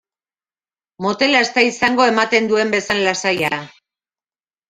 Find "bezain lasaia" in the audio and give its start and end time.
2.77-3.63